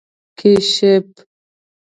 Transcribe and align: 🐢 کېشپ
🐢 0.37 0.39
کېشپ 0.39 1.07